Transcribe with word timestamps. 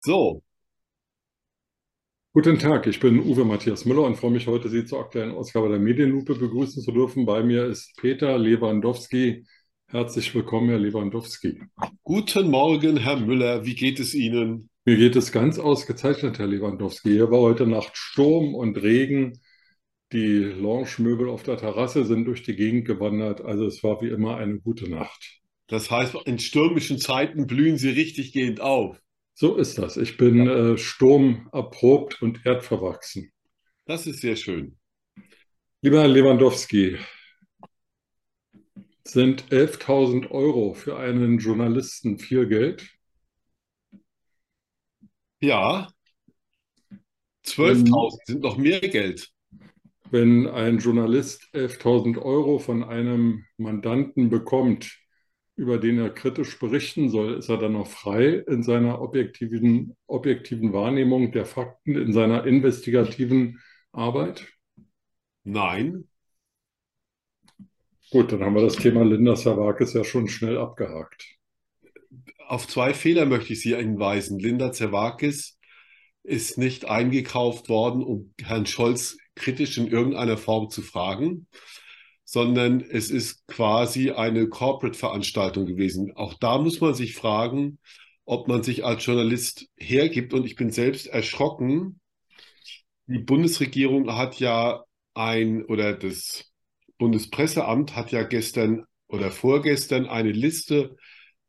So, 0.00 0.42
Guten 2.32 2.58
Tag, 2.58 2.86
ich 2.86 3.00
bin 3.00 3.18
Uwe 3.18 3.44
Matthias 3.44 3.84
Müller 3.84 4.02
und 4.02 4.14
freue 4.16 4.30
mich 4.30 4.46
heute, 4.46 4.68
Sie 4.68 4.84
zur 4.84 5.00
aktuellen 5.00 5.32
Ausgabe 5.32 5.68
der 5.70 5.80
Medienlupe 5.80 6.36
begrüßen 6.36 6.82
zu 6.82 6.92
dürfen. 6.92 7.26
Bei 7.26 7.42
mir 7.42 7.64
ist 7.64 7.96
Peter 7.96 8.38
Lewandowski. 8.38 9.44
Herzlich 9.88 10.32
willkommen, 10.34 10.68
Herr 10.68 10.78
Lewandowski. 10.78 11.60
guten 12.04 12.48
Morgen, 12.48 12.98
Herr 12.98 13.16
Müller. 13.16 13.64
Wie 13.64 13.74
geht 13.74 13.98
es 13.98 14.14
Ihnen? 14.14 14.70
Mir 14.84 14.96
geht 14.98 15.16
es 15.16 15.32
ganz 15.32 15.58
ausgezeichnet, 15.58 16.38
Herr 16.38 16.46
Lewandowski. 16.46 17.10
Hier 17.10 17.30
war 17.32 17.40
heute 17.40 17.66
Nacht 17.66 17.96
Sturm 17.96 18.54
und 18.54 18.76
Regen. 18.80 19.40
Die 20.12 20.38
Lounge-Möbel 20.38 21.28
auf 21.28 21.42
der 21.42 21.56
Terrasse 21.56 22.04
sind 22.04 22.24
durch 22.26 22.44
die 22.44 22.54
Gegend 22.54 22.86
gewandert. 22.86 23.40
Also 23.40 23.66
es 23.66 23.82
war 23.82 24.00
wie 24.00 24.10
immer 24.10 24.36
eine 24.36 24.60
gute 24.60 24.88
Nacht. 24.88 25.40
Das 25.66 25.90
heißt, 25.90 26.14
in 26.24 26.38
stürmischen 26.38 26.98
Zeiten 26.98 27.48
blühen 27.48 27.78
Sie 27.78 27.90
richtig 27.90 28.32
gehend 28.32 28.60
auf. 28.60 28.96
So 29.40 29.54
ist 29.54 29.78
das. 29.78 29.96
Ich 29.96 30.16
bin 30.16 30.48
äh, 30.48 30.76
sturmerprobt 30.76 32.20
und 32.22 32.44
erdverwachsen. 32.44 33.30
Das 33.84 34.04
ist 34.08 34.20
sehr 34.20 34.34
schön. 34.34 34.76
Lieber 35.80 36.00
Herr 36.00 36.08
Lewandowski, 36.08 36.98
sind 39.04 39.44
11.000 39.52 40.32
Euro 40.32 40.74
für 40.74 40.98
einen 40.98 41.38
Journalisten 41.38 42.18
viel 42.18 42.48
Geld? 42.48 42.90
Ja, 45.38 45.86
12.000 47.46 48.18
sind 48.24 48.40
noch 48.40 48.56
mehr 48.56 48.80
Geld. 48.80 49.30
Wenn 50.10 50.48
ein 50.48 50.78
Journalist 50.78 51.44
11.000 51.52 52.20
Euro 52.20 52.58
von 52.58 52.82
einem 52.82 53.44
Mandanten 53.56 54.30
bekommt, 54.30 54.98
über 55.58 55.78
den 55.78 55.98
er 55.98 56.10
kritisch 56.10 56.58
berichten 56.58 57.10
soll, 57.10 57.34
ist 57.34 57.48
er 57.48 57.58
dann 57.58 57.72
noch 57.72 57.88
frei 57.88 58.44
in 58.46 58.62
seiner 58.62 59.00
objektiven, 59.02 59.96
objektiven 60.06 60.72
Wahrnehmung 60.72 61.32
der 61.32 61.44
Fakten, 61.46 61.96
in 61.96 62.12
seiner 62.12 62.46
investigativen 62.46 63.60
Arbeit? 63.92 64.46
Nein, 65.44 66.08
Gut, 68.10 68.32
dann 68.32 68.42
haben 68.42 68.54
wir 68.54 68.62
das 68.62 68.76
Thema 68.76 69.04
Linda 69.04 69.36
Savakis 69.36 69.92
ja 69.92 70.02
schon 70.02 70.28
schnell 70.28 70.56
abgehakt. 70.56 71.36
auf 72.46 72.66
zwei 72.66 72.94
Fehler 72.94 73.26
möchte 73.26 73.52
ich 73.52 73.60
Sie 73.60 73.76
hinweisen. 73.76 74.38
Linda 74.38 74.72
Zerwakis 74.72 75.58
ist 76.22 76.56
nicht 76.56 76.86
eingekauft 76.86 77.68
worden, 77.68 78.02
um 78.02 78.32
Herrn 78.40 78.64
Scholz 78.64 79.18
kritisch 79.34 79.76
in 79.76 79.88
irgendeiner 79.88 80.38
Form 80.38 80.70
zu 80.70 80.80
fragen, 80.80 81.46
sondern 82.30 82.82
es 82.82 83.10
ist 83.10 83.46
quasi 83.46 84.10
eine 84.10 84.50
Corporate-Veranstaltung 84.50 85.64
gewesen. 85.64 86.12
Auch 86.14 86.34
da 86.34 86.58
muss 86.58 86.78
man 86.78 86.92
sich 86.92 87.14
fragen, 87.14 87.78
ob 88.26 88.48
man 88.48 88.62
sich 88.62 88.84
als 88.84 89.06
Journalist 89.06 89.66
hergibt. 89.78 90.34
Und 90.34 90.44
ich 90.44 90.54
bin 90.54 90.70
selbst 90.70 91.06
erschrocken. 91.06 92.00
Die 93.06 93.20
Bundesregierung 93.20 94.14
hat 94.14 94.38
ja 94.40 94.84
ein, 95.14 95.64
oder 95.64 95.94
das 95.94 96.52
Bundespresseamt 96.98 97.96
hat 97.96 98.12
ja 98.12 98.24
gestern 98.24 98.84
oder 99.06 99.30
vorgestern 99.30 100.04
eine 100.04 100.32
Liste 100.32 100.96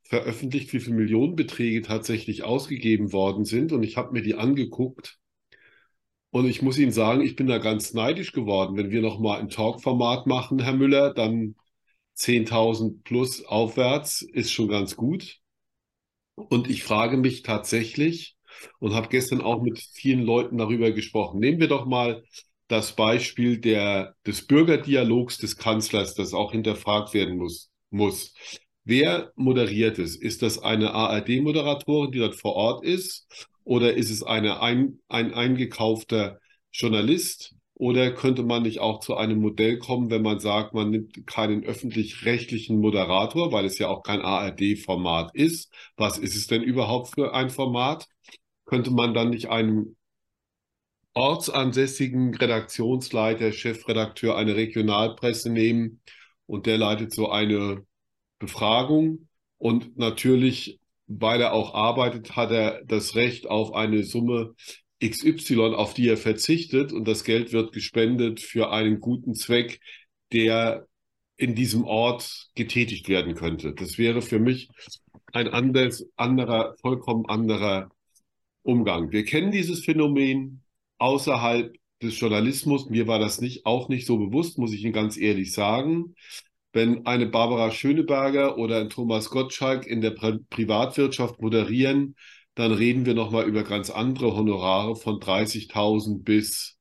veröffentlicht, 0.03 0.72
wie 0.72 0.79
viele 0.79 0.96
Millionenbeträge 0.96 1.81
tatsächlich 1.81 2.44
ausgegeben 2.44 3.11
worden 3.11 3.44
sind. 3.44 3.73
Und 3.73 3.84
ich 3.84 3.97
habe 3.97 4.13
mir 4.13 4.22
die 4.22 4.35
angeguckt. 4.35 5.17
Und 6.31 6.47
ich 6.47 6.62
muss 6.62 6.78
Ihnen 6.78 6.91
sagen, 6.91 7.22
ich 7.22 7.35
bin 7.35 7.47
da 7.47 7.57
ganz 7.57 7.94
neidisch 7.94 8.31
geworden. 8.31 8.78
Wenn 8.78 8.91
wir 8.91 9.01
nochmal 9.01 9.40
ein 9.40 9.50
Talk-Format 9.50 10.28
machen, 10.28 10.59
Herr 10.59 10.73
Müller, 10.73 11.13
dann 11.13 11.56
10.000 12.16 13.03
plus 13.03 13.45
aufwärts 13.45 14.22
ist 14.22 14.51
schon 14.51 14.67
ganz 14.67 14.95
gut. 14.95 15.40
Und 16.35 16.69
ich 16.69 16.84
frage 16.84 17.17
mich 17.17 17.41
tatsächlich 17.41 18.35
und 18.79 18.94
habe 18.94 19.09
gestern 19.09 19.41
auch 19.41 19.62
mit 19.62 19.79
vielen 19.79 20.22
Leuten 20.22 20.57
darüber 20.57 20.91
gesprochen. 20.91 21.40
Nehmen 21.40 21.59
wir 21.59 21.67
doch 21.67 21.85
mal 21.85 22.23
das 22.67 22.96
Beispiel 22.96 23.57
der, 23.57 24.16
des 24.25 24.46
Bürgerdialogs 24.46 25.38
des 25.38 25.57
Kanzlers, 25.57 26.13
das 26.13 26.34
auch 26.34 26.51
hinterfragt 26.51 27.13
werden 27.13 27.38
muss, 27.38 27.72
muss. 27.90 28.34
Wer 28.84 29.31
moderiert 29.35 30.00
es? 30.00 30.16
Ist 30.16 30.41
das 30.41 30.59
eine 30.59 30.94
ARD-Moderatorin, 30.94 32.11
die 32.11 32.19
dort 32.19 32.35
vor 32.35 32.53
Ort 32.53 32.84
ist? 32.84 33.28
Oder 33.64 33.94
ist 33.96 34.09
es 34.09 34.24
eine 34.24 34.62
ein, 34.62 35.00
ein 35.08 35.34
eingekaufter 35.34 36.40
Journalist? 36.72 37.56
Oder 37.75 38.12
könnte 38.12 38.44
man 38.44 38.64
nicht 38.64 38.80
auch 38.80 39.00
zu 39.00 39.16
einem 39.16 39.40
Modell 39.40 39.80
kommen, 39.80 40.09
wenn 40.09 40.22
man 40.22 40.40
sagt, 40.40 40.74
man 40.74 40.90
nimmt 40.90 41.25
keinen 41.25 41.64
öffentlich-rechtlichen 41.64 42.80
Moderator, 42.80 43.53
weil 43.53 43.66
es 43.66 43.80
ja 43.80 43.88
auch 43.88 44.03
kein 44.03 44.22
ARD-Format 44.22 45.34
ist? 45.34 45.74
Was 45.96 46.18
ist 46.18 46.36
es 46.36 46.47
denn 46.47 46.62
überhaupt 46.62 47.14
für 47.16 47.34
ein 47.34 47.50
Format? 47.50 48.08
Könnte 48.66 48.92
man 48.92 49.14
dann 49.14 49.30
nicht 49.30 49.50
einen 49.50 49.96
ortsansässigen 51.14 52.36
Redaktionsleiter, 52.36 53.52
Chefredakteur 53.52 54.38
einer 54.38 54.56
Regionalpresse 54.56 55.50
nehmen 55.50 56.02
und 56.46 56.66
der 56.66 56.78
leitet 56.78 57.14
so 57.14 57.30
eine 57.30 57.86
Befragung 58.40 59.28
und 59.58 59.97
natürlich, 59.97 60.78
weil 61.09 61.42
er 61.42 61.53
auch 61.53 61.74
arbeitet, 61.74 62.36
hat 62.36 62.52
er 62.52 62.84
das 62.86 63.16
Recht 63.16 63.47
auf 63.47 63.74
eine 63.74 64.03
Summe 64.03 64.53
XY, 65.03 65.74
auf 65.74 65.94
die 65.94 66.08
er 66.08 66.18
verzichtet 66.18 66.94
und 66.94 67.08
das 67.08 67.24
Geld 67.24 67.52
wird 67.52 67.74
gespendet 67.74 68.40
für 68.40 68.72
einen 68.72 69.00
guten 69.00 69.34
Zweck, 69.34 69.81
der 70.31 70.86
in 71.36 71.56
diesem 71.56 71.84
Ort 71.86 72.50
getätigt 72.53 73.09
werden 73.09 73.34
könnte. 73.34 73.74
Das 73.74 73.97
wäre 73.97 74.22
für 74.22 74.40
mich 74.40 74.70
ein 75.34 75.47
anders, 75.47 76.06
anderer, 76.16 76.75
vollkommen 76.81 77.26
anderer 77.26 77.90
Umgang. 78.62 79.12
Wir 79.12 79.26
kennen 79.26 79.52
dieses 79.52 79.84
Phänomen 79.84 80.62
außerhalb 81.00 81.76
des 82.03 82.20
Journalismus. 82.20 82.90
Mir 82.90 83.08
war 83.08 83.20
das 83.20 83.41
nicht, 83.41 83.66
auch 83.66 83.90
nicht 83.90 84.06
so 84.06 84.18
bewusst, 84.18 84.59
muss 84.59 84.74
ich 84.74 84.84
Ihnen 84.84 84.94
ganz 84.94 85.18
ehrlich 85.18 85.53
sagen. 85.53 86.14
Wenn 86.72 87.06
eine 87.06 87.25
Barbara 87.25 87.72
Schöneberger 87.72 88.57
oder 88.57 88.80
ein 88.80 88.90
Thomas 88.90 89.30
Gottschalk 89.30 89.88
in 89.88 90.02
der 90.02 90.12
Pri 90.12 90.40
Privatwirtschaft 90.50 91.41
moderieren, 91.41 92.16
dann 92.56 92.72
reden 92.72 93.06
wir 93.06 93.13
nochmal 93.13 93.46
über 93.47 93.63
ganz 93.63 93.90
andere 93.90 94.35
Honorare 94.35 94.96
von 94.96 95.19
30.000 95.19 96.24
bis 96.24 96.78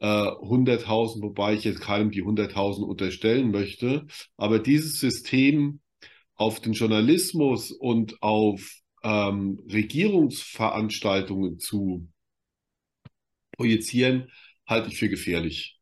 äh, 0.00 0.06
100.000, 0.06 1.22
wobei 1.22 1.54
ich 1.54 1.64
jetzt 1.64 1.80
keinem 1.80 2.10
die 2.10 2.22
100.000 2.22 2.84
unterstellen 2.84 3.50
möchte. 3.50 4.06
Aber 4.36 4.58
dieses 4.58 4.98
System 4.98 5.80
auf 6.34 6.60
den 6.60 6.74
Journalismus 6.74 7.70
und 7.70 8.22
auf 8.22 8.60
ähm, 9.02 9.60
Regierungsveranstaltungen 9.72 11.58
zu 11.58 12.08
projizieren, 13.52 14.30
halte 14.66 14.88
ich 14.88 14.98
für 14.98 15.08
gefährlich. 15.08 15.75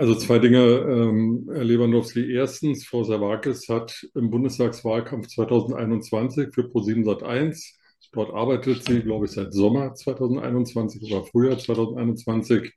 Also 0.00 0.14
zwei 0.14 0.38
Dinge, 0.38 0.64
ähm, 0.64 1.46
Herr 1.52 1.62
Lewandowski. 1.62 2.32
Erstens, 2.32 2.86
Frau 2.86 3.04
Savakis 3.04 3.68
hat 3.68 4.08
im 4.14 4.30
Bundestagswahlkampf 4.30 5.26
2021 5.26 6.54
für 6.54 6.70
ProSieben 6.70 7.04
Sat.1, 7.04 7.74
dort 8.12 8.32
arbeitet 8.32 8.82
sie, 8.82 9.02
glaube 9.02 9.26
ich, 9.26 9.32
seit 9.32 9.52
Sommer 9.52 9.92
2021 9.92 11.02
oder 11.12 11.22
Frühjahr 11.24 11.58
2021, 11.58 12.72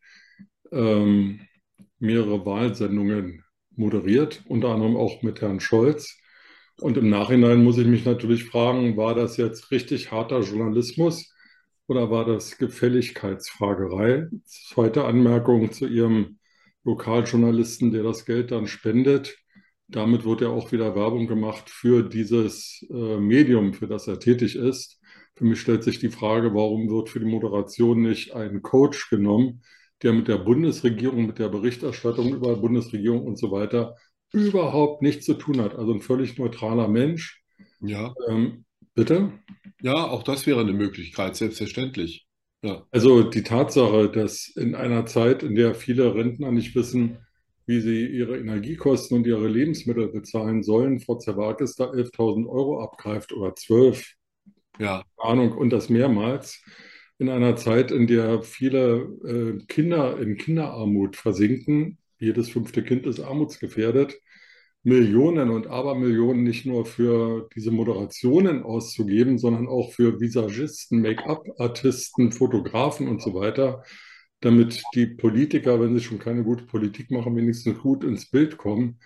ähm, 0.74 1.40
mehrere 1.98 2.46
Wahlsendungen 2.46 3.46
moderiert, 3.74 4.44
unter 4.50 4.72
anderem 4.72 4.98
auch 4.98 5.22
mit 5.22 5.40
Herrn 5.40 5.62
Scholz. 5.62 6.20
Und 6.82 6.98
im 6.98 7.10
Nachhinein 7.10 7.64
muss 7.64 7.78
ich 7.78 7.88
mich 7.88 8.04
natürlich 8.04 8.44
fragen, 8.44 8.98
war 8.98 9.16
das 9.16 9.38
jetzt 9.38 9.72
richtig 9.72 10.12
harter 10.12 10.42
Journalismus 10.42 11.34
oder 11.88 12.12
war 12.12 12.26
das 12.26 12.58
Gefälligkeitsfragerei? 12.58 14.28
Zweite 14.44 15.06
Anmerkung 15.06 15.72
zu 15.72 15.88
Ihrem 15.88 16.40
Lokaljournalisten, 16.84 17.92
der 17.92 18.04
das 18.04 18.26
Geld 18.26 18.52
dann 18.52 18.68
spendet. 18.68 19.38
Damit 19.88 20.26
wird 20.26 20.42
ja 20.42 20.50
auch 20.50 20.72
wieder 20.72 20.96
Werbung 20.96 21.28
gemacht 21.28 21.70
für 21.70 22.04
dieses 22.04 22.86
äh, 22.90 23.18
Medium, 23.18 23.74
für 23.74 23.88
das 23.88 24.08
er 24.08 24.20
tätig 24.20 24.56
ist. 24.56 25.00
Für 25.36 25.46
mich 25.46 25.60
stellt 25.60 25.84
sich 25.84 26.00
die 26.00 26.10
Frage, 26.10 26.54
warum 26.54 26.90
wird 26.90 27.10
für 27.10 27.20
die 27.20 27.26
Moderation 27.26 28.02
nicht 28.02 28.34
ein 28.34 28.62
Coach 28.62 29.10
genommen, 29.10 29.64
der 30.02 30.14
mit 30.14 30.28
der 30.28 30.38
Bundesregierung, 30.38 31.26
mit 31.26 31.40
der 31.40 31.50
Berichterstattung 31.50 32.34
über 32.34 32.56
Bundesregierung 32.56 33.26
und 33.26 33.38
so 33.38 33.52
weiter 33.52 33.96
überhaupt 34.32 35.02
nichts 35.02 35.26
zu 35.26 35.36
tun 35.36 35.62
hat. 35.62 35.76
Also 35.76 35.94
ein 35.94 36.02
völlig 36.02 36.38
neutraler 36.38 36.88
Mensch. 36.88 37.44
Ja. 37.80 38.14
Ähm, 38.28 38.66
bitte? 38.96 39.32
Ja, 39.82 40.08
auch 40.08 40.24
das 40.24 40.46
wäre 40.46 40.62
eine 40.62 40.74
Möglichkeit, 40.74 41.36
selbstverständlich. 41.36 42.28
Ja. 42.64 42.88
Also 42.92 43.24
die 43.24 43.44
Tatsache, 43.44 44.10
dass 44.10 44.48
in 44.48 44.76
einer 44.76 45.06
Zeit, 45.06 45.44
in 45.44 45.56
der 45.56 45.76
viele 45.76 46.16
Rentner 46.16 46.52
nicht 46.52 46.76
wissen, 46.76 47.18
wie 47.66 47.82
sie 47.82 48.08
ihre 48.08 48.38
Energiekosten 48.38 49.18
und 49.18 49.28
ihre 49.28 49.48
Lebensmittel 49.48 50.10
bezahlen 50.10 50.64
sollen, 50.64 51.00
Frau 51.00 51.16
Zerwakis 51.18 51.76
da 51.76 51.92
11.000 51.92 52.48
Euro 52.48 52.82
abgreift 52.82 53.34
oder 53.34 53.56
12, 53.56 54.16
Ja, 54.80 55.04
Ahnung, 55.18 55.54
und 55.54 55.72
das 55.72 55.90
mehrmals, 55.90 56.64
in 57.20 57.30
einer 57.30 57.56
Zeit, 57.56 57.92
in 57.92 58.08
der 58.08 58.44
viele 58.44 59.10
äh, 59.26 59.66
Kinder 59.68 60.20
in 60.20 60.38
Kinderarmut 60.38 61.16
versinken, 61.18 62.00
jedes 62.20 62.50
fünfte 62.50 62.84
Kind 62.84 63.06
ist 63.06 63.20
armutsgefährdet, 63.20 64.16
Millionen 64.84 65.50
und 65.50 65.68
Abermillionen 65.68 66.44
nicht 66.44 66.66
nur 66.66 66.86
für 66.86 67.48
diese 67.56 67.72
Moderationen 67.72 68.64
auszugeben, 68.64 69.38
sondern 69.38 69.68
auch 69.68 69.94
für 69.94 70.20
Visagisten, 70.20 71.02
Make-up-Artisten, 71.02 72.34
Fotografen 72.34 73.08
und 73.08 73.22
so 73.22 73.34
weiter, 73.34 73.84
damit 74.42 74.84
die 74.94 75.08
Politiker, 75.08 75.80
wenn 75.80 75.96
sie 75.98 76.04
schon 76.04 76.20
keine 76.20 76.44
gute 76.44 76.66
Politik 76.66 77.12
machen, 77.12 77.36
wenigstens 77.38 77.80
gut 77.80 78.04
ins 78.04 78.30
Bild 78.30 78.58
kommen. 78.58 79.00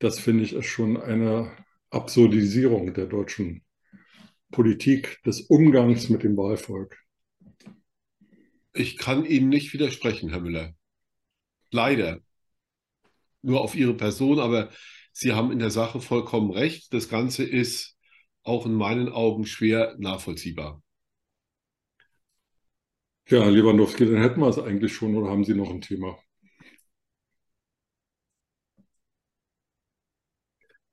Das 0.00 0.18
finde 0.18 0.42
ich 0.42 0.54
ist 0.54 0.66
schon 0.66 0.96
eine 0.96 1.52
Absurdisierung 1.90 2.92
der 2.92 3.06
deutschen 3.06 3.62
Politik, 4.50 5.22
des 5.24 5.42
Umgangs 5.42 6.08
mit 6.08 6.24
dem 6.24 6.36
Wahlvolk. 6.36 6.98
Ich 8.74 8.96
kann 8.98 9.24
Ihnen 9.24 9.48
nicht 9.48 9.72
widersprechen, 9.72 10.30
Herr 10.30 10.40
Müller. 10.40 10.74
Leider. 11.70 12.20
Nur 13.42 13.60
auf 13.60 13.74
Ihre 13.74 13.94
Person, 13.94 14.38
aber 14.40 14.70
Sie 15.12 15.32
haben 15.32 15.52
in 15.52 15.58
der 15.58 15.70
Sache 15.70 16.00
vollkommen 16.00 16.50
recht. 16.50 16.92
Das 16.92 17.08
Ganze 17.08 17.44
ist 17.44 17.96
auch 18.42 18.66
in 18.66 18.74
meinen 18.74 19.08
Augen 19.08 19.46
schwer 19.46 19.94
nachvollziehbar. 19.98 20.82
Ja, 23.28 23.48
Lewandowski, 23.48 24.04
dann 24.06 24.20
hätten 24.20 24.40
wir 24.40 24.48
es 24.48 24.58
eigentlich 24.58 24.92
schon 24.92 25.14
oder 25.14 25.30
haben 25.30 25.44
Sie 25.44 25.54
noch 25.54 25.70
ein 25.70 25.80
Thema? 25.80 26.18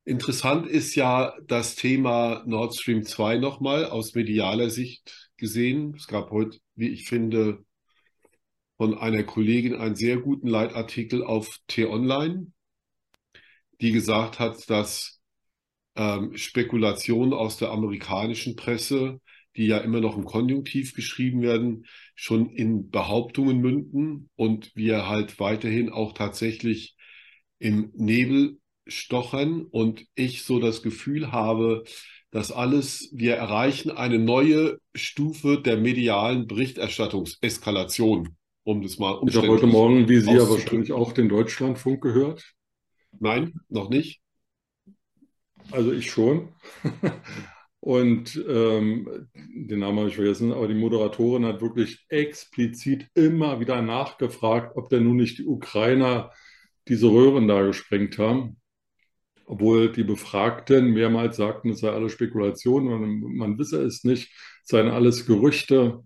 Interessant 0.06 0.66
ist 0.68 0.96
ja 0.96 1.36
das 1.46 1.76
Thema 1.76 2.44
Nord 2.46 2.76
Stream 2.76 3.04
2 3.04 3.38
nochmal 3.38 3.86
aus 3.86 4.16
medialer 4.16 4.70
Sicht 4.70 5.32
gesehen. 5.38 5.94
Es 5.96 6.08
gab 6.08 6.32
heute, 6.32 6.58
wie 6.76 6.90
ich 6.90 7.08
finde, 7.08 7.64
von 8.78 8.98
einer 8.98 9.24
Kollegin 9.24 9.76
einen 9.76 9.96
sehr 9.96 10.18
guten 10.18 10.48
Leitartikel 10.48 11.24
auf 11.24 11.60
T-Online, 11.68 12.48
die 13.82 13.92
gesagt 13.92 14.40
hat, 14.40 14.70
dass 14.70 15.20
ähm, 15.96 16.36
Spekulationen 16.38 17.34
aus 17.34 17.58
der 17.58 17.72
amerikanischen 17.72 18.56
Presse, 18.56 19.20
die 19.56 19.68
ja 19.68 19.80
immer 19.80 20.00
noch 20.00 20.18
im 20.18 20.26
Konjunktiv 20.26 20.94
geschrieben 20.94 21.42
werden, 21.42 21.86
schon 22.16 22.50
in 22.50 22.90
Behauptungen 22.90 23.60
münden 23.60 24.30
und 24.36 24.72
wir 24.76 25.08
halt 25.08 25.40
weiterhin 25.40 25.90
auch 25.90 26.14
tatsächlich 26.14 26.96
im 27.60 27.92
Nebel 27.96 28.58
stochern 28.88 29.64
und 29.64 30.06
ich 30.16 30.44
so 30.44 30.60
das 30.60 30.82
Gefühl 30.82 31.32
habe, 31.32 31.84
dass 32.32 32.52
alles, 32.52 33.10
wir 33.12 33.36
erreichen 33.36 33.92
eine 33.92 34.20
neue 34.20 34.78
Stufe 34.94 35.62
der 35.62 35.78
medialen 35.78 36.48
Berichterstattungseskalation, 36.48 38.36
um 38.64 38.82
das 38.82 39.00
mal 39.00 39.20
Ich 39.28 39.36
habe 39.36 39.48
heute 39.48 39.68
Morgen, 39.68 40.08
wie 40.08 40.20
Sie 40.20 40.32
ja 40.32 40.48
wahrscheinlich 40.50 40.94
auch 40.94 41.12
den 41.12 41.28
Deutschlandfunk 41.28 42.02
gehört. 42.02 42.54
Nein, 43.12 43.54
noch 43.70 43.90
nicht. 43.90 44.22
Also 45.72 45.92
ich 45.92 46.10
schon. 46.12 46.50
Und 47.82 48.36
ähm, 48.48 49.30
den 49.34 49.80
Namen 49.80 50.00
habe 50.00 50.10
ich 50.10 50.16
vergessen, 50.16 50.52
aber 50.52 50.68
die 50.68 50.74
Moderatorin 50.74 51.46
hat 51.46 51.62
wirklich 51.62 52.06
explizit 52.10 53.08
immer 53.14 53.60
wieder 53.62 53.82
nachgefragt, 53.82 54.76
ob 54.76 54.90
denn 54.90 55.06
nun 55.06 55.16
nicht 55.16 55.38
die 55.40 55.46
Ukrainer 55.46 56.32
diese 56.90 57.08
Röhren 57.08 57.48
da 57.48 57.62
gesprengt 57.62 58.18
haben 58.18 58.58
obwohl 59.46 59.92
die 59.92 60.04
Befragten 60.04 60.94
mehrmals 60.94 61.38
sagten, 61.38 61.72
es 61.72 61.80
sei 61.80 61.90
alles 61.90 62.14
Spekulation 62.14 62.88
und 62.88 63.36
man 63.36 63.58
wisse 63.58 63.82
es 63.84 64.04
nicht, 64.04 64.30
es 64.64 64.70
seien 64.70 64.90
alles 64.90 65.26
Gerüchte. 65.26 66.04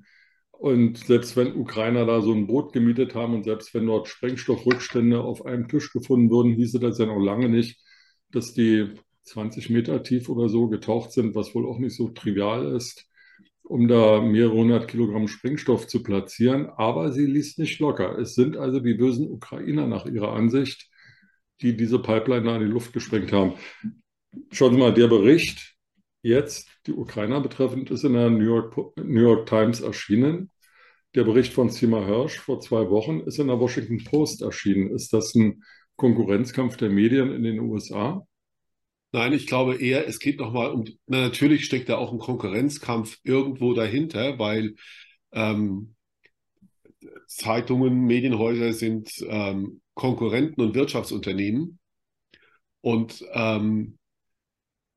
Und 0.64 0.98
selbst 0.98 1.36
wenn 1.36 1.58
Ukrainer 1.58 2.06
da 2.06 2.22
so 2.22 2.32
ein 2.32 2.48
Boot 2.48 2.72
gemietet 2.72 3.16
haben 3.16 3.34
und 3.34 3.44
selbst 3.44 3.74
wenn 3.74 3.86
dort 3.86 4.08
Sprengstoffrückstände 4.08 5.22
auf 5.22 5.46
einem 5.46 5.68
Tisch 5.68 5.92
gefunden 5.92 6.30
wurden, 6.30 6.54
hieße 6.54 6.80
das 6.80 7.00
ja 7.00 7.06
noch 7.06 7.20
lange 7.20 7.50
nicht, 7.50 7.84
dass 8.32 8.54
die 8.54 8.94
20 9.24 9.70
Meter 9.72 10.04
tief 10.04 10.30
oder 10.30 10.48
so 10.48 10.70
getaucht 10.70 11.12
sind, 11.12 11.36
was 11.36 11.54
wohl 11.54 11.68
auch 11.68 11.80
nicht 11.80 11.98
so 11.98 12.08
trivial 12.08 12.74
ist, 12.78 13.10
um 13.64 13.90
da 13.90 14.22
mehrere 14.22 14.54
hundert 14.54 14.88
Kilogramm 14.88 15.28
Sprengstoff 15.28 15.88
zu 15.88 16.02
platzieren. 16.02 16.70
Aber 16.78 17.12
sie 17.12 17.26
ließ 17.26 17.58
nicht 17.58 17.80
locker. 17.80 18.18
Es 18.18 18.34
sind 18.34 18.56
also 18.56 18.80
die 18.80 18.94
bösen 18.94 19.30
Ukrainer 19.30 19.86
nach 19.86 20.06
ihrer 20.06 20.32
Ansicht, 20.32 20.90
die 21.60 21.76
diese 21.76 22.00
Pipeline 22.00 22.46
da 22.46 22.56
in 22.56 22.62
die 22.62 22.72
Luft 22.72 22.94
gesprengt 22.94 23.34
haben. 23.34 23.56
Schauen 24.54 24.72
Sie 24.72 24.80
mal, 24.80 24.94
der 24.94 25.10
Bericht 25.10 25.76
jetzt, 26.22 26.70
die 26.88 26.94
Ukrainer 26.94 27.42
betreffend, 27.42 27.92
ist 27.92 28.06
in 28.06 28.14
der 28.14 28.30
New 28.30 28.46
York, 28.46 28.78
New 28.96 29.22
York 29.22 29.46
Times 29.46 29.82
erschienen. 29.82 30.50
Der 31.16 31.24
Bericht 31.24 31.54
von 31.54 31.70
Sima 31.70 32.06
Hirsch 32.06 32.40
vor 32.40 32.60
zwei 32.60 32.90
Wochen 32.90 33.20
ist 33.22 33.38
in 33.38 33.48
der 33.48 33.60
Washington 33.60 34.04
Post 34.04 34.42
erschienen. 34.42 34.90
Ist 34.90 35.14
das 35.14 35.36
ein 35.36 35.64
Konkurrenzkampf 35.96 36.78
der 36.78 36.90
Medien 36.90 37.32
in 37.32 37.44
den 37.44 37.60
USA? 37.60 38.26
Nein, 39.12 39.34
ich 39.34 39.46
glaube 39.46 39.76
eher, 39.76 40.08
es 40.08 40.18
geht 40.18 40.40
nochmal 40.40 40.72
um, 40.72 40.86
na, 41.06 41.22
natürlich 41.22 41.66
steckt 41.66 41.88
da 41.90 41.98
auch 41.98 42.12
ein 42.12 42.18
Konkurrenzkampf 42.18 43.20
irgendwo 43.24 43.74
dahinter, 43.76 44.40
weil 44.40 44.74
ähm, 45.32 45.96
Zeitungen, 47.28 48.06
Medienhäuser 48.06 48.74
sind 48.74 49.12
ähm, 49.28 49.82
Konkurrenten 49.94 50.62
und 50.62 50.74
Wirtschaftsunternehmen. 50.74 51.80
Und 52.82 53.24
ähm, 53.34 54.00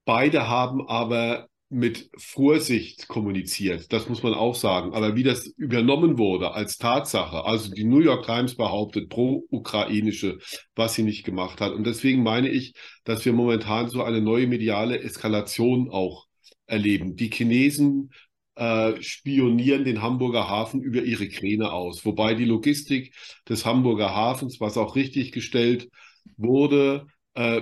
beide 0.07 0.49
haben 0.49 0.89
aber 0.89 1.49
mit 1.69 2.11
Vorsicht 2.17 3.09
kommuniziert. 3.09 3.93
Das 3.93 4.09
muss 4.09 4.23
man 4.23 4.35
auch 4.35 4.55
sagen. 4.55 4.95
Aber 4.95 5.17
wie 5.17 5.25
das 5.25 5.47
übernommen 5.47 6.17
wurde 6.17 6.53
als 6.53 6.79
Tatsache, 6.79 7.45
also 7.45 7.75
die 7.75 7.85
New 7.85 7.99
York 7.99 8.25
Times 8.25 8.55
behauptet 8.55 9.09
pro-ukrainische, 9.09 10.39
was 10.77 10.95
sie 10.95 11.03
nicht 11.03 11.25
gemacht 11.25 11.61
hat. 11.61 11.73
Und 11.73 11.85
deswegen 11.85 12.23
meine 12.23 12.49
ich, 12.49 12.75
dass 13.05 13.25
wir 13.25 13.33
momentan 13.33 13.89
so 13.89 14.03
eine 14.03 14.21
neue 14.21 14.47
mediale 14.47 15.01
Eskalation 15.01 15.91
auch 15.91 16.27
erleben. 16.67 17.17
Die 17.17 17.31
Chinesen 17.31 18.11
äh, 18.55 19.03
spionieren 19.03 19.85
den 19.85 20.03
Hamburger 20.03 20.49
Hafen 20.49 20.83
über 20.83 21.03
ihre 21.03 21.29
Kräne 21.29 21.73
aus. 21.73 22.05
Wobei 22.05 22.35
die 22.35 22.45
Logistik 22.45 23.15
des 23.49 23.67
Hamburger 23.67 24.15
Hafens, 24.15 24.61
was 24.61 24.77
auch 24.77 24.95
richtig 24.95 25.33
gestellt 25.33 25.89
wurde, 26.37 27.07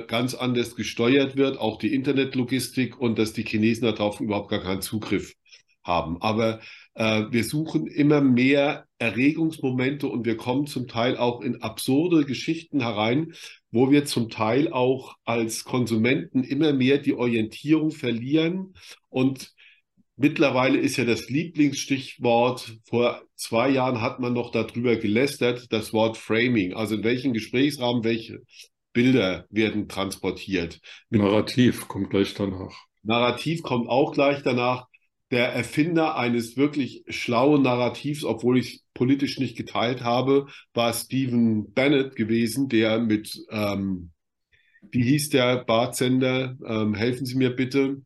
ganz 0.07 0.35
anders 0.35 0.77
gesteuert 0.77 1.37
wird, 1.37 1.59
auch 1.59 1.79
die 1.79 1.95
Internetlogistik 1.95 3.01
und 3.01 3.19
dass 3.19 3.33
die 3.33 3.45
Chinesen 3.45 3.85
darauf 3.85 4.21
überhaupt 4.21 4.51
gar 4.51 4.63
keinen 4.63 4.83
Zugriff 4.83 5.35
haben. 5.83 6.21
Aber 6.21 6.61
äh, 6.95 7.25
wir 7.31 7.45
suchen 7.45 7.87
immer 7.87 8.21
mehr 8.21 8.87
Erregungsmomente 8.99 10.09
und 10.09 10.25
wir 10.25 10.37
kommen 10.37 10.67
zum 10.67 10.89
Teil 10.89 11.17
auch 11.17 11.43
in 11.43 11.61
absurde 11.63 12.25
Geschichten 12.25 12.81
herein, 12.81 13.35
wo 13.71 13.91
wir 13.91 14.05
zum 14.05 14.31
Teil 14.31 14.73
auch 14.73 15.17
als 15.25 15.65
Konsumenten 15.65 16.45
immer 16.45 16.73
mehr 16.73 16.99
die 16.99 17.15
Orientierung 17.15 17.91
verlieren 17.91 18.75
und 19.09 19.53
Mittlerweile 20.17 20.79
ist 20.79 20.97
ja 20.97 21.05
das 21.05 21.29
Lieblingsstichwort, 21.29 22.79
vor 22.85 23.23
zwei 23.35 23.69
Jahren 23.71 24.01
hat 24.01 24.21
man 24.21 24.33
noch 24.33 24.53
darüber 24.53 24.95
gelästert, 24.95 25.73
das 25.73 25.93
Wort 25.93 26.17
Framing. 26.17 26.73
Also 26.73 26.95
in 26.95 27.03
welchem 27.03 27.33
Gesprächsrahmen 27.33 28.05
welche 28.05 28.41
Bilder 28.95 29.45
werden 29.51 29.89
transportiert. 29.89 30.81
Narrativ 31.11 31.87
kommt 31.89 32.09
gleich 32.09 32.33
danach. 32.33 32.75
Narrativ 33.03 33.63
kommt 33.63 33.89
auch 33.91 34.13
gleich 34.13 34.43
danach. 34.43 34.87
Der 35.31 35.53
Erfinder 35.53 36.17
eines 36.17 36.57
wirklich 36.57 37.05
schlauen 37.09 37.63
Narrativs, 37.63 38.25
obwohl 38.25 38.59
ich 38.59 38.83
politisch 38.95 39.39
nicht 39.39 39.57
geteilt 39.57 40.03
habe, 40.03 40.47
war 40.73 40.93
Stephen 40.95 41.73
Bennett 41.73 42.15
gewesen, 42.15 42.69
der 42.69 43.01
mit, 43.01 43.45
ähm, 43.51 44.13
wie 44.91 45.03
hieß 45.03 45.31
der 45.31 45.65
Bartsender? 45.65 46.57
Ähm, 46.65 46.95
helfen 46.95 47.27
Sie 47.27 47.37
mir 47.37 47.51
bitte 47.51 48.03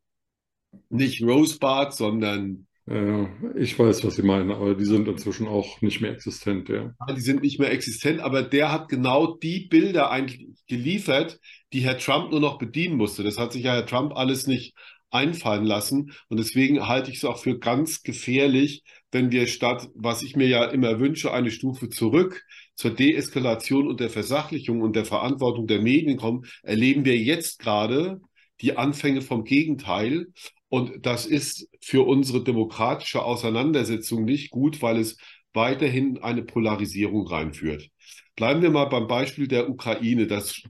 nicht 0.89 1.23
Rosebud, 1.23 1.93
sondern. 1.93 2.68
Ja, 2.91 3.29
ich 3.55 3.79
weiß, 3.79 4.03
was 4.05 4.17
Sie 4.17 4.23
meinen, 4.23 4.51
aber 4.51 4.75
die 4.75 4.85
sind 4.85 5.09
inzwischen 5.09 5.47
auch 5.47 5.81
nicht 5.83 6.01
mehr 6.01 6.13
existent, 6.13 6.71
ja. 6.71 6.95
Die 7.15 7.21
sind 7.21 7.43
nicht 7.43 7.59
mehr 7.59 7.71
existent, 7.71 8.21
aber 8.21 8.43
der 8.43 8.73
hat 8.73 8.89
genau 8.89 9.37
die 9.37 9.67
Bilder 9.67 10.11
eigentlich 10.11 10.47
geliefert, 10.69 11.39
die 11.73 11.81
Herr 11.81 11.99
Trump 11.99 12.31
nur 12.31 12.41
noch 12.41 12.59
bedienen 12.59 12.97
musste. 12.97 13.23
Das 13.23 13.37
hat 13.37 13.53
sich 13.53 13.65
ja 13.65 13.75
Herr 13.75 13.85
Trump 13.85 14.17
alles 14.17 14.47
nicht 14.47 14.75
einfallen 15.11 15.65
lassen. 15.65 16.13
Und 16.29 16.39
deswegen 16.39 16.87
halte 16.87 17.11
ich 17.11 17.19
es 17.19 17.25
auch 17.25 17.39
für 17.39 17.59
ganz 17.59 18.03
gefährlich, 18.03 18.83
wenn 19.11 19.31
wir 19.33 19.47
statt, 19.47 19.89
was 19.95 20.23
ich 20.23 20.37
mir 20.37 20.49
ja 20.49 20.65
immer 20.65 20.99
wünsche, 20.99 21.33
eine 21.33 21.51
Stufe 21.51 21.89
zurück 21.89 22.45
zur 22.75 22.93
Deeskalation 22.93 23.89
und 23.89 24.01
der 24.01 24.11
Versachlichung 24.11 24.81
und 24.83 24.97
der 24.97 25.05
Verantwortung 25.05 25.67
der 25.67 25.83
Medien 25.83 26.17
kommen, 26.17 26.45
erleben 26.63 27.05
wir 27.05 27.17
jetzt 27.17 27.59
gerade 27.59 28.21
die 28.61 28.77
Anfänge 28.77 29.23
vom 29.23 29.45
Gegenteil. 29.45 30.29
Und 30.69 31.07
das 31.07 31.27
ist 31.27 31.69
für 31.81 32.07
unsere 32.07 32.45
demokratische 32.45 33.23
Auseinandersetzung 33.23 34.25
nicht 34.25 34.51
gut, 34.51 34.83
weil 34.83 34.99
es 34.99 35.17
weiterhin 35.55 36.19
eine 36.19 36.43
Polarisierung 36.43 37.27
reinführt. 37.27 37.89
Bleiben 38.37 38.63
wir 38.63 38.71
mal 38.71 38.85
beim 38.85 39.07
Beispiel 39.07 39.49
der 39.49 39.69
Ukraine. 39.69 40.27
Das 40.27 40.63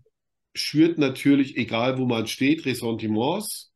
schürt 0.55 0.99
natürlich, 0.99 1.57
egal 1.57 1.99
wo 1.99 2.07
man 2.07 2.27
steht, 2.27 2.65
Ressentiments, 2.65 3.73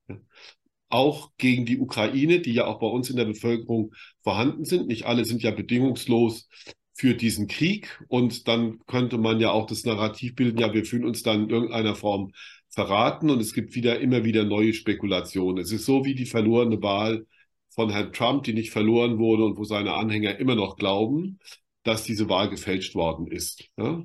auch 0.88 1.30
gegen 1.38 1.64
die 1.64 1.78
Ukraine, 1.78 2.40
die 2.40 2.52
ja 2.52 2.66
auch 2.66 2.78
bei 2.78 2.86
uns 2.86 3.10
in 3.10 3.16
der 3.16 3.24
Bevölkerung 3.24 3.92
vorhanden 4.22 4.64
sind. 4.64 4.86
Nicht 4.86 5.06
alle 5.06 5.24
sind 5.24 5.42
ja 5.42 5.50
bedingungslos 5.50 6.48
für 6.94 7.14
diesen 7.14 7.48
Krieg. 7.48 8.02
Und 8.08 8.46
dann 8.46 8.78
könnte 8.86 9.18
man 9.18 9.40
ja 9.40 9.50
auch 9.50 9.66
das 9.66 9.84
Narrativ 9.84 10.34
bilden, 10.34 10.58
ja, 10.58 10.72
wir 10.72 10.84
fühlen 10.84 11.04
uns 11.04 11.22
dann 11.22 11.44
in 11.44 11.50
irgendeiner 11.50 11.94
Form 11.94 12.32
verraten 12.72 13.30
und 13.30 13.40
es 13.40 13.52
gibt 13.52 13.74
wieder 13.74 14.00
immer 14.00 14.24
wieder 14.24 14.44
neue 14.44 14.72
Spekulationen. 14.72 15.62
Es 15.62 15.72
ist 15.72 15.84
so 15.84 16.04
wie 16.04 16.14
die 16.14 16.26
verlorene 16.26 16.82
Wahl 16.82 17.26
von 17.68 17.90
Herrn 17.90 18.12
Trump, 18.12 18.44
die 18.44 18.54
nicht 18.54 18.70
verloren 18.70 19.18
wurde 19.18 19.44
und 19.44 19.58
wo 19.58 19.64
seine 19.64 19.94
Anhänger 19.94 20.38
immer 20.38 20.54
noch 20.54 20.76
glauben, 20.76 21.38
dass 21.84 22.04
diese 22.04 22.28
Wahl 22.28 22.48
gefälscht 22.48 22.94
worden 22.94 23.26
ist. 23.26 23.68
Ja? 23.76 24.04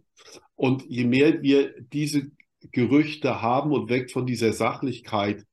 Und 0.55 0.85
je 0.87 1.05
mehr 1.05 1.41
wir 1.41 1.79
diese 1.79 2.31
Gerüchte 2.71 3.41
haben 3.41 3.71
und 3.71 3.89
weg 3.89 4.11
von 4.11 4.25
dieser 4.25 4.51
Sachlichkeit 4.51 5.45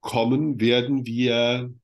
kommen, 0.00 0.60
werden 0.60 1.04
wir, 1.04 1.74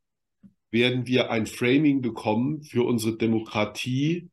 werden 0.71 1.07
wir 1.07 1.31
ein 1.31 1.47
Framing 1.47 2.01
bekommen 2.01 2.63
für 2.63 2.87
unsere 2.87 3.17
Demokratie, 3.17 4.31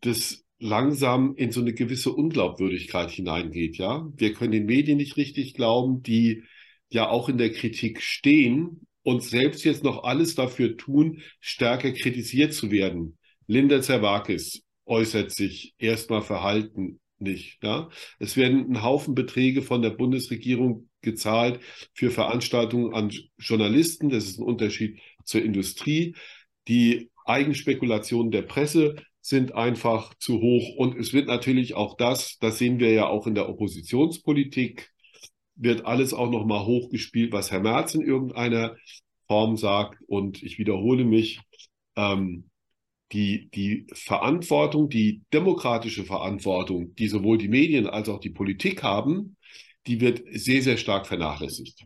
das 0.00 0.45
langsam 0.58 1.34
in 1.36 1.52
so 1.52 1.60
eine 1.60 1.74
gewisse 1.74 2.12
Unglaubwürdigkeit 2.12 3.10
hineingeht. 3.10 3.76
Ja, 3.76 4.06
wir 4.16 4.32
können 4.32 4.52
den 4.52 4.66
Medien 4.66 4.98
nicht 4.98 5.16
richtig 5.16 5.54
glauben, 5.54 6.02
die 6.02 6.44
ja 6.88 7.08
auch 7.08 7.28
in 7.28 7.38
der 7.38 7.52
Kritik 7.52 8.00
stehen 8.00 8.86
und 9.02 9.22
selbst 9.22 9.64
jetzt 9.64 9.84
noch 9.84 10.04
alles 10.04 10.34
dafür 10.34 10.76
tun, 10.76 11.22
stärker 11.40 11.92
kritisiert 11.92 12.52
zu 12.54 12.70
werden. 12.70 13.18
Linda 13.46 13.80
Zerwakis 13.80 14.62
äußert 14.84 15.32
sich 15.32 15.74
erstmal 15.78 16.22
verhalten 16.22 17.00
nicht. 17.18 17.62
Ja? 17.62 17.88
Es 18.18 18.36
werden 18.36 18.70
ein 18.70 18.82
Haufen 18.82 19.14
Beträge 19.14 19.62
von 19.62 19.82
der 19.82 19.90
Bundesregierung 19.90 20.88
gezahlt 21.02 21.60
für 21.94 22.10
Veranstaltungen 22.10 22.94
an 22.94 23.12
Journalisten. 23.38 24.08
Das 24.08 24.24
ist 24.24 24.38
ein 24.38 24.44
Unterschied 24.44 25.00
zur 25.24 25.42
Industrie. 25.42 26.14
Die 26.68 27.10
Eigenspekulationen 27.24 28.30
der 28.30 28.42
Presse 28.42 28.96
sind 29.26 29.54
einfach 29.54 30.14
zu 30.18 30.40
hoch. 30.40 30.76
Und 30.76 30.96
es 30.96 31.12
wird 31.12 31.26
natürlich 31.26 31.74
auch 31.74 31.96
das, 31.96 32.38
das 32.38 32.58
sehen 32.58 32.78
wir 32.78 32.92
ja 32.92 33.06
auch 33.06 33.26
in 33.26 33.34
der 33.34 33.48
Oppositionspolitik, 33.48 34.92
wird 35.56 35.84
alles 35.84 36.14
auch 36.14 36.30
nochmal 36.30 36.64
hochgespielt, 36.64 37.32
was 37.32 37.50
Herr 37.50 37.60
Merz 37.60 37.94
in 37.94 38.02
irgendeiner 38.02 38.76
Form 39.26 39.56
sagt. 39.56 39.98
Und 40.06 40.42
ich 40.42 40.58
wiederhole 40.58 41.04
mich, 41.04 41.40
ähm, 41.96 42.50
die, 43.12 43.48
die 43.50 43.86
Verantwortung, 43.92 44.88
die 44.88 45.22
demokratische 45.32 46.04
Verantwortung, 46.04 46.94
die 46.94 47.08
sowohl 47.08 47.38
die 47.38 47.48
Medien 47.48 47.88
als 47.88 48.08
auch 48.08 48.20
die 48.20 48.30
Politik 48.30 48.82
haben, 48.82 49.36
die 49.86 50.00
wird 50.00 50.22
sehr, 50.32 50.62
sehr 50.62 50.76
stark 50.76 51.06
vernachlässigt. 51.06 51.84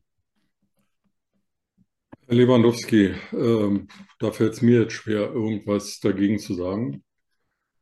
Herr 2.27 2.37
Lewandowski, 2.37 3.15
äh, 3.33 3.81
da 4.19 4.33
fällt 4.33 4.53
es 4.53 4.63
mir 4.63 4.83
jetzt 4.83 4.93
schwer, 4.93 5.33
irgendwas 5.33 6.01
dagegen 6.01 6.39
zu 6.39 6.55
sagen. 6.55 7.03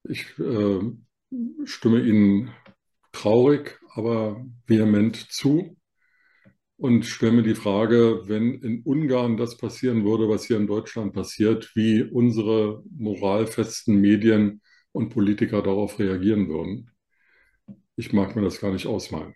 Ich 0.05 0.39
äh, 0.39 0.81
stimme 1.65 2.01
Ihnen 2.03 2.51
traurig, 3.13 3.79
aber 3.95 4.45
vehement 4.67 5.17
zu 5.17 5.77
und 6.79 7.05
stelle 7.05 7.33
mir 7.33 7.43
die 7.43 7.57
Frage, 7.57 8.23
wenn 8.27 8.55
in 8.63 8.83
Ungarn 8.83 9.37
das 9.37 9.57
passieren 9.57 10.05
würde, 10.05 10.29
was 10.29 10.45
hier 10.45 10.57
in 10.57 10.69
Deutschland 10.69 11.13
passiert, 11.13 11.73
wie 11.75 12.03
unsere 12.03 12.83
moralfesten 12.97 14.01
Medien 14.01 14.63
und 14.93 15.11
Politiker 15.11 15.61
darauf 15.61 15.99
reagieren 15.99 16.49
würden. 16.49 16.91
Ich 17.97 18.13
mag 18.13 18.37
mir 18.37 18.43
das 18.43 18.61
gar 18.61 18.73
nicht 18.73 18.87
ausmalen. 18.87 19.35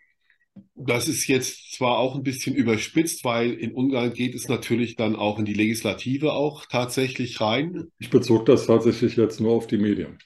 Das 0.74 1.08
ist 1.08 1.26
jetzt 1.26 1.72
zwar 1.72 1.98
auch 1.98 2.14
ein 2.14 2.22
bisschen 2.22 2.54
überspitzt, 2.54 3.24
weil 3.24 3.52
in 3.52 3.72
Ungarn 3.72 4.12
geht 4.12 4.34
es 4.34 4.48
natürlich 4.48 4.94
dann 4.94 5.16
auch 5.16 5.38
in 5.38 5.44
die 5.44 5.54
Legislative 5.54 6.32
auch 6.32 6.66
tatsächlich 6.66 7.40
rein. 7.40 7.88
Ich 7.98 8.10
bezog 8.10 8.46
das 8.46 8.66
tatsächlich 8.66 9.16
jetzt 9.16 9.40
nur 9.40 9.52
auf 9.52 9.66
die 9.66 9.78
Medien. 9.78 10.18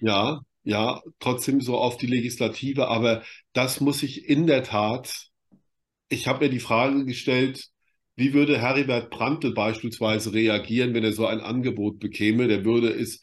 Ja, 0.00 0.40
ja, 0.64 1.02
trotzdem 1.18 1.60
so 1.60 1.76
auf 1.78 1.96
die 1.96 2.06
Legislative, 2.06 2.88
aber 2.88 3.22
das 3.52 3.80
muss 3.80 4.02
ich 4.02 4.28
in 4.28 4.46
der 4.46 4.62
Tat 4.64 5.26
ich 6.10 6.28
habe 6.28 6.44
mir 6.46 6.50
die 6.50 6.60
Frage 6.60 7.04
gestellt, 7.06 7.68
wie 8.16 8.34
würde 8.34 8.58
Heribert 8.60 9.10
Prantl 9.10 9.54
beispielsweise 9.54 10.32
reagieren, 10.34 10.94
wenn 10.94 11.04
er 11.04 11.12
so 11.12 11.26
ein 11.26 11.40
Angebot 11.40 11.98
bekäme? 12.00 12.48
Der 12.48 12.64
würde 12.64 12.90
es 12.90 13.20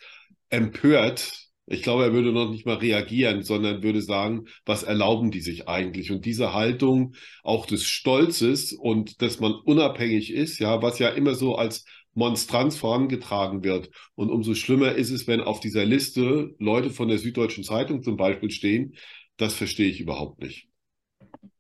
empört. 0.50 1.34
Ich 1.68 1.84
glaube, 1.84 2.04
er 2.06 2.14
würde 2.14 2.32
noch 2.34 2.52
nicht 2.52 2.66
mal 2.66 2.76
reagieren, 2.78 3.44
sondern 3.44 3.84
würde 3.84 4.02
sagen, 4.02 4.46
was 4.66 4.84
erlauben 4.84 5.32
die 5.32 5.42
sich 5.42 5.68
eigentlich? 5.70 6.12
Und 6.12 6.26
diese 6.26 6.54
Haltung 6.54 7.16
auch 7.44 7.66
des 7.68 7.86
Stolzes 7.86 8.74
und 8.74 9.22
dass 9.22 9.40
man 9.40 9.54
unabhängig 9.54 10.34
ist, 10.34 10.60
ja, 10.60 10.82
was 10.82 11.00
ja 11.00 11.10
immer 11.10 11.36
so 11.36 11.56
als 11.56 11.86
Monstranz 12.16 12.78
vorangetragen 12.78 13.64
wird. 13.64 13.92
Und 14.16 14.32
umso 14.32 14.56
schlimmer 14.56 14.94
ist 14.94 15.12
es, 15.12 15.28
wenn 15.28 15.42
auf 15.42 15.60
dieser 15.60 15.86
Liste 15.86 16.56
Leute 16.58 16.90
von 16.90 17.08
der 17.08 17.20
Süddeutschen 17.20 17.64
Zeitung 17.64 18.02
zum 18.02 18.18
Beispiel 18.18 18.50
stehen. 18.50 18.96
Das 19.38 19.54
verstehe 19.54 19.90
ich 19.90 20.00
überhaupt 20.00 20.42
nicht. 20.42 20.70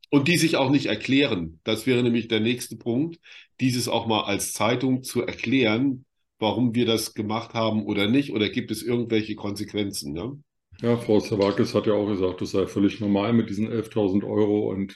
Und 0.09 0.27
die 0.27 0.37
sich 0.37 0.55
auch 0.55 0.69
nicht 0.69 0.85
erklären. 0.85 1.59
Das 1.63 1.85
wäre 1.85 2.01
nämlich 2.01 2.29
der 2.29 2.39
nächste 2.39 2.77
Punkt, 2.77 3.19
dieses 3.59 3.87
auch 3.87 4.07
mal 4.07 4.23
als 4.23 4.53
Zeitung 4.53 5.03
zu 5.03 5.21
erklären, 5.21 6.05
warum 6.39 6.73
wir 6.73 6.85
das 6.85 7.13
gemacht 7.13 7.53
haben 7.53 7.85
oder 7.85 8.07
nicht, 8.07 8.31
oder 8.31 8.49
gibt 8.49 8.71
es 8.71 8.81
irgendwelche 8.81 9.35
Konsequenzen? 9.35 10.13
Ne? 10.13 10.39
Ja, 10.81 10.97
Frau 10.97 11.19
Savakis 11.19 11.73
hat 11.73 11.87
ja 11.87 11.93
auch 11.93 12.07
gesagt, 12.07 12.41
das 12.41 12.51
sei 12.51 12.65
völlig 12.65 12.99
normal 12.99 13.33
mit 13.33 13.49
diesen 13.49 13.67
11.000 13.67 14.23
Euro 14.23 14.69
und 14.69 14.95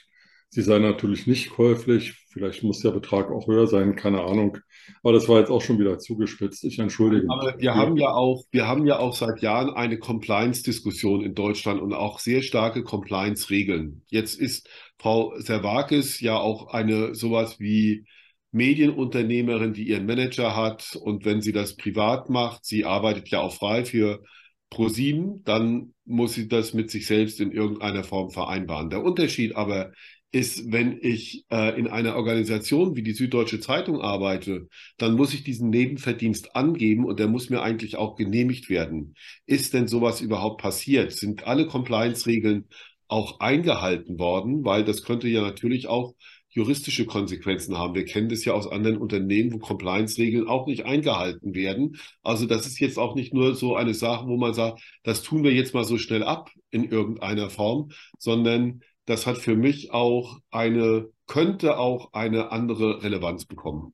Sie 0.52 0.62
sei 0.62 0.80
natürlich 0.80 1.28
nicht 1.28 1.50
käuflich. 1.50 2.26
Vielleicht 2.28 2.64
muss 2.64 2.80
der 2.80 2.90
Betrag 2.90 3.30
auch 3.30 3.46
höher 3.46 3.68
sein, 3.68 3.94
keine 3.94 4.22
Ahnung. 4.22 4.58
Aber 5.02 5.12
das 5.12 5.28
war 5.28 5.38
jetzt 5.38 5.50
auch 5.50 5.62
schon 5.62 5.78
wieder 5.78 5.98
zugespitzt. 5.98 6.64
Ich 6.64 6.80
entschuldige. 6.80 7.28
Aber 7.30 7.54
wir 7.58 7.76
haben 7.76 7.96
ja 7.96 8.12
auch, 8.12 8.44
wir 8.50 8.66
haben 8.66 8.84
ja 8.84 8.98
auch 8.98 9.14
seit 9.14 9.42
Jahren 9.42 9.70
eine 9.70 9.98
Compliance-Diskussion 9.98 11.22
in 11.22 11.36
Deutschland 11.36 11.80
und 11.80 11.92
auch 11.92 12.18
sehr 12.18 12.42
starke 12.42 12.82
Compliance-Regeln. 12.82 14.02
Jetzt 14.08 14.40
ist 14.40 14.68
Frau 14.98 15.38
Servakis 15.38 16.20
ja 16.20 16.36
auch 16.36 16.74
eine 16.74 17.14
sowas 17.14 17.60
wie 17.60 18.04
Medienunternehmerin, 18.50 19.72
die 19.72 19.88
ihren 19.88 20.06
Manager 20.06 20.56
hat. 20.56 20.96
Und 21.00 21.24
wenn 21.24 21.40
sie 21.40 21.52
das 21.52 21.76
privat 21.76 22.28
macht, 22.28 22.64
sie 22.64 22.84
arbeitet 22.84 23.28
ja 23.28 23.40
auch 23.40 23.54
frei 23.54 23.84
für 23.84 24.24
ProSieben, 24.68 25.44
dann 25.44 25.94
muss 26.04 26.34
sie 26.34 26.48
das 26.48 26.74
mit 26.74 26.90
sich 26.90 27.06
selbst 27.06 27.40
in 27.40 27.52
irgendeiner 27.52 28.02
Form 28.02 28.30
vereinbaren. 28.30 28.90
Der 28.90 29.02
Unterschied 29.02 29.54
aber 29.54 29.92
ist, 30.32 30.70
wenn 30.70 30.98
ich 31.00 31.44
äh, 31.50 31.78
in 31.78 31.88
einer 31.88 32.14
Organisation 32.16 32.94
wie 32.94 33.02
die 33.02 33.14
Süddeutsche 33.14 33.60
Zeitung 33.60 34.00
arbeite, 34.00 34.68
dann 34.96 35.16
muss 35.16 35.34
ich 35.34 35.42
diesen 35.42 35.70
Nebenverdienst 35.70 36.54
angeben 36.54 37.04
und 37.04 37.18
der 37.18 37.26
muss 37.26 37.50
mir 37.50 37.62
eigentlich 37.62 37.96
auch 37.96 38.16
genehmigt 38.16 38.70
werden. 38.70 39.14
Ist 39.46 39.74
denn 39.74 39.88
sowas 39.88 40.20
überhaupt 40.20 40.62
passiert? 40.62 41.12
Sind 41.12 41.46
alle 41.46 41.66
Compliance-Regeln 41.66 42.68
auch 43.08 43.40
eingehalten 43.40 44.18
worden? 44.20 44.64
Weil 44.64 44.84
das 44.84 45.02
könnte 45.02 45.28
ja 45.28 45.42
natürlich 45.42 45.88
auch 45.88 46.14
juristische 46.50 47.06
Konsequenzen 47.06 47.78
haben. 47.78 47.94
Wir 47.94 48.04
kennen 48.04 48.28
das 48.28 48.44
ja 48.44 48.52
aus 48.52 48.66
anderen 48.66 48.98
Unternehmen, 48.98 49.52
wo 49.52 49.58
Compliance-Regeln 49.58 50.48
auch 50.48 50.66
nicht 50.66 50.84
eingehalten 50.84 51.54
werden. 51.54 51.96
Also 52.22 52.46
das 52.46 52.66
ist 52.66 52.80
jetzt 52.80 52.98
auch 52.98 53.14
nicht 53.14 53.32
nur 53.32 53.54
so 53.54 53.76
eine 53.76 53.94
Sache, 53.94 54.26
wo 54.26 54.36
man 54.36 54.54
sagt, 54.54 54.80
das 55.02 55.22
tun 55.22 55.44
wir 55.44 55.52
jetzt 55.52 55.74
mal 55.74 55.84
so 55.84 55.96
schnell 55.96 56.24
ab 56.24 56.50
in 56.70 56.84
irgendeiner 56.84 57.50
Form, 57.50 57.90
sondern 58.18 58.82
das 59.10 59.26
hat 59.26 59.38
für 59.38 59.56
mich 59.56 59.90
auch 59.92 60.38
eine, 60.50 61.08
könnte 61.26 61.78
auch 61.78 62.12
eine 62.12 62.52
andere 62.52 63.02
Relevanz 63.02 63.44
bekommen. 63.44 63.92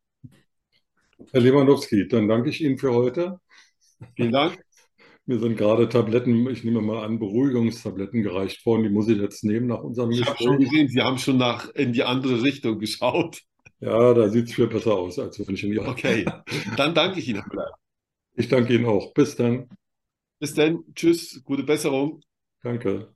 Herr 1.32 1.40
Lewandowski, 1.40 2.06
dann 2.06 2.28
danke 2.28 2.50
ich 2.50 2.62
Ihnen 2.62 2.76
für 2.76 2.92
heute. 2.92 3.40
Vielen 4.14 4.32
Dank. 4.32 4.58
Mir 5.28 5.40
sind 5.40 5.56
gerade 5.56 5.88
Tabletten, 5.88 6.48
ich 6.50 6.62
nehme 6.62 6.80
mal 6.80 7.04
an, 7.04 7.18
Beruhigungstabletten 7.18 8.22
gereicht 8.22 8.64
worden. 8.64 8.84
Die 8.84 8.90
muss 8.90 9.08
ich 9.08 9.18
jetzt 9.18 9.42
nehmen 9.42 9.66
nach 9.66 9.82
unserem 9.82 10.12
Ich 10.12 10.24
habe 10.24 10.36
schon 10.40 10.58
gesehen, 10.60 10.86
Sie 10.86 11.00
haben 11.00 11.18
schon 11.18 11.38
nach 11.38 11.68
in 11.70 11.92
die 11.92 12.04
andere 12.04 12.42
Richtung 12.42 12.78
geschaut. 12.78 13.40
Ja, 13.80 14.14
da 14.14 14.28
sieht 14.28 14.48
es 14.48 14.54
viel 14.54 14.68
besser 14.68 14.94
aus, 14.94 15.18
als 15.18 15.38
wenn 15.40 15.54
ich 15.54 15.64
in 15.64 15.72
die 15.72 15.80
Okay, 15.80 16.24
dann 16.76 16.94
danke 16.94 17.18
ich 17.18 17.28
Ihnen. 17.28 17.42
Ich 18.34 18.48
danke 18.48 18.74
Ihnen 18.74 18.86
auch. 18.86 19.12
Bis 19.14 19.34
dann. 19.34 19.68
Bis 20.38 20.54
dann. 20.54 20.84
Tschüss. 20.94 21.42
Gute 21.44 21.64
Besserung. 21.64 22.20
Danke. 22.62 23.15